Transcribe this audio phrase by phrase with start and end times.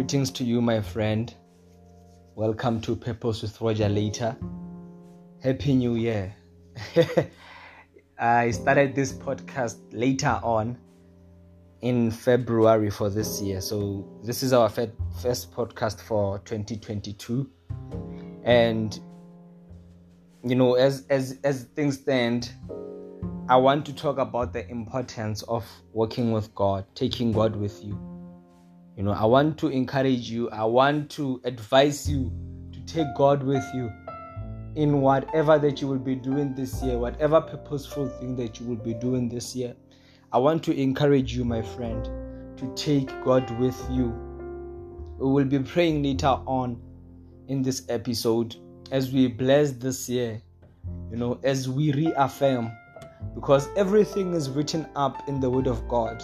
[0.00, 1.34] Greetings to you, my friend.
[2.34, 4.34] Welcome to Purpose with Roger Later.
[5.42, 6.34] Happy New Year.
[8.18, 10.78] I started this podcast later on
[11.82, 13.60] in February for this year.
[13.60, 17.50] So, this is our first podcast for 2022.
[18.42, 18.98] And
[20.42, 22.50] you know, as as as things stand,
[23.50, 28.10] I want to talk about the importance of working with God, taking God with you
[29.00, 32.30] you know, I want to encourage you, I want to advise you
[32.70, 33.90] to take God with you
[34.74, 38.76] in whatever that you will be doing this year, whatever purposeful thing that you will
[38.76, 39.74] be doing this year.
[40.34, 42.04] I want to encourage you, my friend,
[42.58, 44.08] to take God with you.
[45.18, 46.78] We will be praying later on
[47.48, 48.54] in this episode
[48.90, 50.42] as we bless this year,
[51.10, 52.70] you know, as we reaffirm,
[53.34, 56.22] because everything is written up in the Word of God.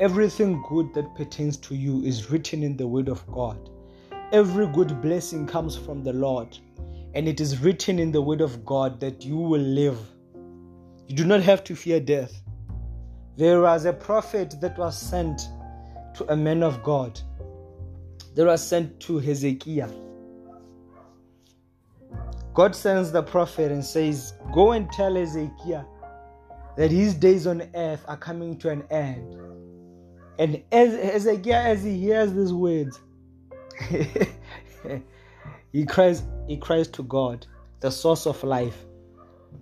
[0.00, 3.68] Everything good that pertains to you is written in the Word of God.
[4.30, 6.56] Every good blessing comes from the Lord,
[7.14, 9.98] and it is written in the Word of God that you will live.
[11.08, 12.42] You do not have to fear death.
[13.36, 15.48] There was a prophet that was sent
[16.14, 17.20] to a man of God,
[18.36, 19.90] that was sent to Hezekiah.
[22.54, 25.82] God sends the prophet and says, Go and tell Hezekiah
[26.76, 29.47] that his days on earth are coming to an end
[30.38, 33.00] and as Ezekiel, as he hears these words,
[35.72, 37.46] he cries, he cries to God,
[37.80, 38.84] the source of life.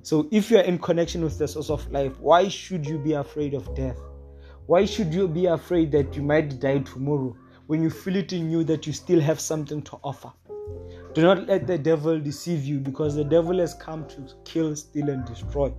[0.02, 3.14] So if you are in connection with the source of life, why should you be
[3.14, 3.98] afraid of death?
[4.66, 7.36] Why should you be afraid that you might die tomorrow
[7.68, 10.32] when you feel it in you that you still have something to offer?
[11.14, 15.08] Do not let the devil deceive you because the devil has come to kill, steal,
[15.08, 15.72] and destroy.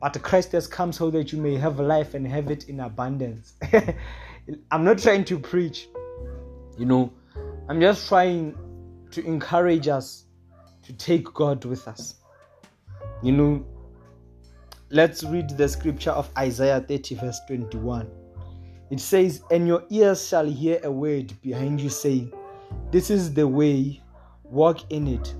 [0.00, 3.54] But Christ has come so that you may have life and have it in abundance.
[4.70, 5.88] I'm not trying to preach,
[6.78, 7.12] you know,
[7.68, 8.56] I'm just trying
[9.10, 10.24] to encourage us
[10.82, 12.14] to take God with us.
[13.22, 13.66] You know,
[14.90, 18.08] let's read the scripture of Isaiah 30, verse 21.
[18.90, 22.32] It says, And your ears shall hear a word behind you saying,
[22.90, 24.00] This is the way,
[24.44, 25.34] walk in it.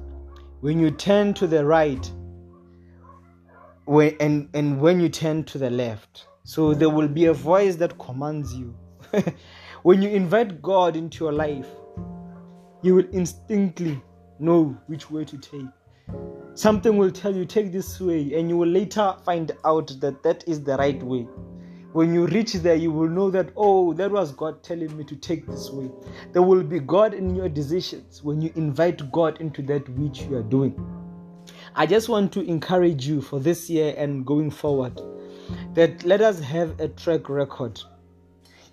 [0.61, 2.11] When you turn to the right,
[3.87, 6.27] when, and, and when you turn to the left.
[6.45, 8.75] So there will be a voice that commands you.
[9.83, 11.69] when you invite God into your life,
[12.83, 14.01] you will instinctively
[14.39, 15.67] know which way to take.
[16.55, 20.45] Something will tell you, take this way, and you will later find out that that
[20.47, 21.29] is the right way.
[21.93, 25.17] When you reach there, you will know that, oh, that was God telling me to
[25.17, 25.91] take this way.
[26.33, 30.37] There will be God in your decisions when you invite God into that which you
[30.37, 30.79] are doing.
[31.75, 35.01] I just want to encourage you for this year and going forward
[35.75, 37.81] that let us have a track record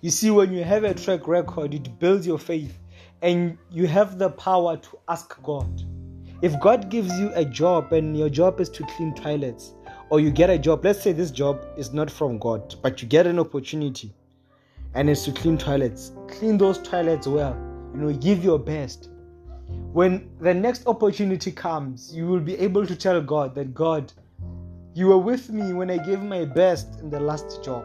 [0.06, 2.78] you see, when you have a track record, it builds your faith
[3.22, 5.82] and you have the power to ask God.
[6.42, 9.74] If God gives you a job and your job is to clean toilets,
[10.08, 13.08] or you get a job, let's say this job is not from God, but you
[13.08, 14.14] get an opportunity
[14.94, 17.56] and it's to clean toilets, clean those toilets well,
[17.92, 19.08] you know, give your best.
[19.92, 24.12] When the next opportunity comes, you will be able to tell God that God,
[24.94, 27.84] you were with me when I gave my best in the last job.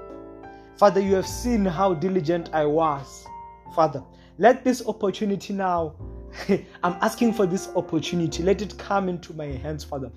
[0.81, 3.27] Father, you have seen how diligent I was.
[3.75, 4.03] Father,
[4.39, 5.93] let this opportunity now,
[6.83, 8.41] I'm asking for this opportunity.
[8.41, 10.11] Let it come into my hands, Father,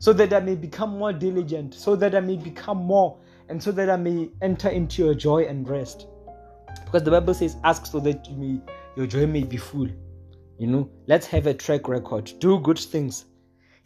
[0.00, 3.72] so that I may become more diligent, so that I may become more, and so
[3.72, 6.08] that I may enter into your joy and rest.
[6.84, 8.60] Because the Bible says, ask so that you may,
[8.96, 9.88] your joy may be full.
[10.58, 12.30] You know, let's have a track record.
[12.38, 13.24] Do good things.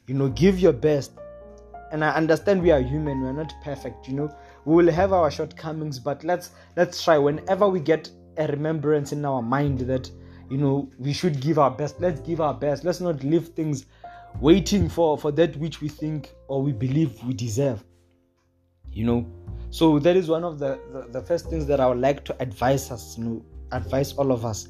[0.08, 1.12] You know, give your best.
[1.92, 5.12] And I understand we are human, we are not perfect, you know we will have
[5.12, 7.16] our shortcomings but let's let's try.
[7.16, 10.10] Whenever we get a remembrance in our mind that
[10.50, 12.84] you know we should give our best let's give our best.
[12.84, 13.86] Let's not leave things
[14.40, 17.82] waiting for for that which we think or we believe we deserve
[18.92, 19.26] you know.
[19.70, 22.36] So that is one of the, the, the first things that i would like to
[22.42, 24.68] advise us you know advise all of us.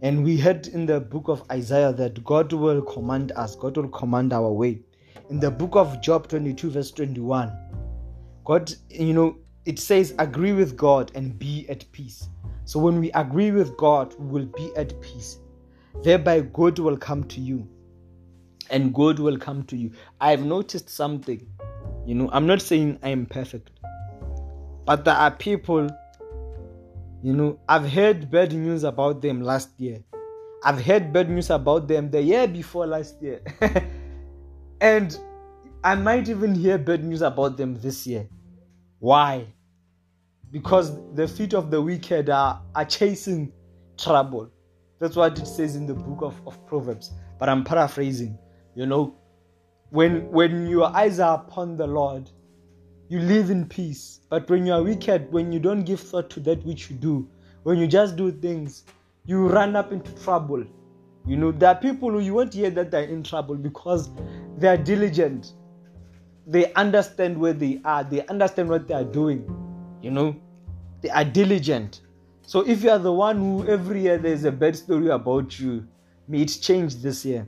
[0.00, 3.88] And we heard in the book of isaiah that god will command us god will
[3.88, 4.80] command our way.
[5.28, 7.52] In the book of job 22 verse 21
[8.48, 9.36] God, you know,
[9.66, 12.30] it says agree with God and be at peace.
[12.64, 15.40] So when we agree with God, we will be at peace.
[16.02, 17.68] Thereby, good will come to you.
[18.70, 19.92] And good will come to you.
[20.18, 21.46] I've noticed something.
[22.06, 23.68] You know, I'm not saying I am perfect.
[24.86, 25.90] But there are people,
[27.22, 30.02] you know, I've heard bad news about them last year.
[30.64, 33.42] I've heard bad news about them the year before last year.
[34.80, 35.18] and
[35.84, 38.26] I might even hear bad news about them this year.
[39.00, 39.46] Why?
[40.50, 43.52] Because the feet of the wicked are, are chasing
[43.98, 44.50] trouble.
[44.98, 47.12] That's what it says in the book of, of Proverbs.
[47.38, 48.38] But I'm paraphrasing.
[48.74, 49.14] You know,
[49.90, 52.30] when when your eyes are upon the Lord,
[53.08, 54.20] you live in peace.
[54.28, 57.28] But when you are wicked, when you don't give thought to that which you do,
[57.62, 58.84] when you just do things,
[59.24, 60.64] you run up into trouble.
[61.26, 64.10] You know, there are people who you won't hear that they're in trouble because
[64.56, 65.52] they are diligent.
[66.48, 69.44] They understand where they are, they understand what they are doing.
[70.00, 70.36] You know,
[71.02, 72.00] they are diligent.
[72.42, 75.86] So if you are the one who every year there's a bad story about you,
[76.26, 77.46] may it change this year.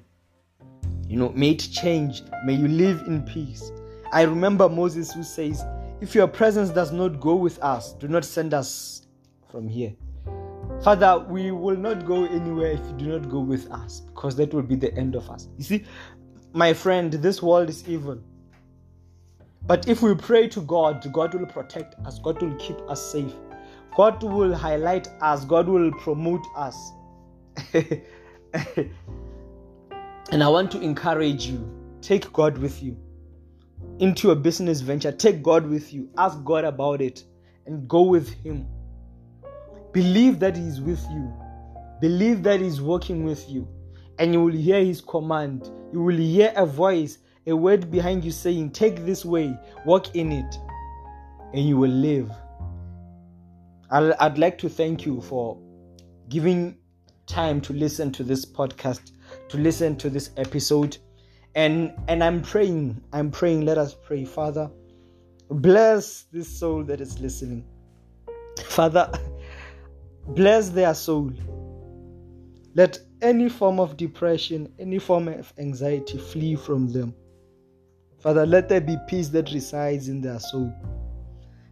[1.08, 2.22] You know, may it change.
[2.44, 3.72] May you live in peace.
[4.12, 5.64] I remember Moses who says,
[6.02, 9.06] If your presence does not go with us, do not send us
[9.50, 9.94] from here.
[10.84, 14.52] Father, we will not go anywhere if you do not go with us, because that
[14.52, 15.48] will be the end of us.
[15.56, 15.84] You see,
[16.52, 18.18] my friend, this world is evil.
[19.66, 23.34] But if we pray to God, God will protect us, God will keep us safe.
[23.96, 26.92] God will highlight us, God will promote us.
[27.74, 28.02] and
[30.42, 32.96] I want to encourage you take God with you
[33.98, 35.12] into a business venture.
[35.12, 36.08] Take God with you.
[36.16, 37.24] Ask God about it
[37.66, 38.66] and go with Him.
[39.92, 41.32] Believe that He is with you.
[42.00, 43.68] Believe that He's working with you.
[44.18, 45.70] And you will hear His command.
[45.92, 50.32] You will hear a voice, a word behind you saying, Take this way, walk in
[50.32, 50.58] it,
[51.52, 52.30] and you will live.
[53.90, 55.58] I'd like to thank you for
[56.28, 56.78] giving
[57.26, 59.12] time to listen to this podcast,
[59.48, 60.96] to listen to this episode.
[61.56, 64.24] And and I'm praying, I'm praying, let us pray.
[64.24, 64.70] Father,
[65.50, 67.64] bless this soul that is listening.
[68.64, 69.10] Father,
[70.28, 71.32] bless their soul.
[72.76, 77.14] Let any form of depression, any form of anxiety flee from them.
[78.20, 80.72] Father, let there be peace that resides in their soul.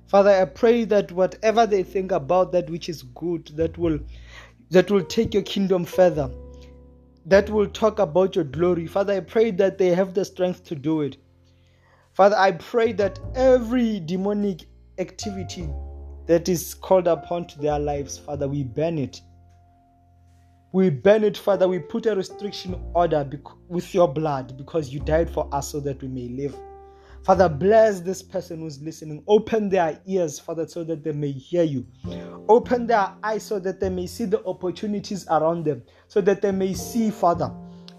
[0.07, 3.99] Father, I pray that whatever they think about that which is good, that will
[4.71, 6.31] that will take your kingdom further,
[7.27, 8.87] that will talk about your glory.
[8.87, 11.19] Father, I pray that they have the strength to do it.
[12.15, 14.67] Father, I pray that every demonic
[14.99, 15.69] activity
[16.27, 19.21] that is called upon to their lives, Father, we ban it.
[20.73, 21.67] We burn it, Father.
[21.67, 23.29] We put a restriction order
[23.69, 26.55] with your blood because you died for us so that we may live.
[27.25, 29.23] Father, bless this person who's listening.
[29.27, 31.87] Open their ears, Father, so that they may hear you.
[32.49, 36.53] Open their eyes so that they may see the opportunities around them, so that they
[36.53, 37.53] may see, Father,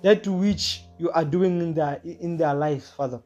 [0.04, 3.22] that which you are doing in their in their lives, Father.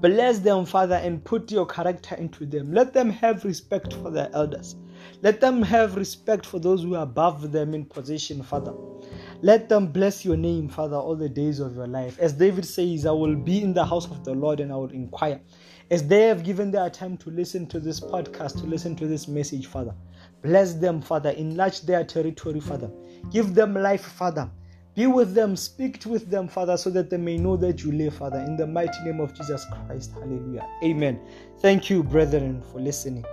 [0.00, 2.72] Bless them, Father, and put your character into them.
[2.72, 4.76] Let them have respect for their elders.
[5.22, 8.72] Let them have respect for those who are above them in position, Father.
[9.42, 12.18] Let them bless your name, Father, all the days of your life.
[12.18, 14.90] As David says, I will be in the house of the Lord and I will
[14.90, 15.40] inquire.
[15.90, 19.28] As they have given their time to listen to this podcast, to listen to this
[19.28, 19.94] message, Father,
[20.42, 21.30] bless them, Father.
[21.30, 22.90] Enlarge their territory, Father.
[23.30, 24.50] Give them life, Father.
[24.96, 28.14] Be with them, speak with them, Father, so that they may know that you live,
[28.14, 28.38] Father.
[28.38, 30.12] In the mighty name of Jesus Christ.
[30.14, 30.66] Hallelujah.
[30.82, 31.20] Amen.
[31.60, 33.24] Thank you, brethren, for listening.